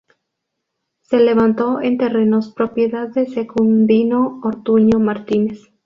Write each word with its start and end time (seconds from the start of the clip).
Se 1.03 1.19
levantó 1.19 1.79
en 1.79 1.99
terrenos 1.99 2.51
propiedad 2.55 3.07
de 3.09 3.27
Secundino 3.27 4.41
Ortuño 4.43 4.97
Martínez. 4.99 5.71